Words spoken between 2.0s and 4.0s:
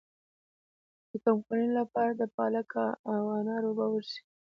د پالک او انار اوبه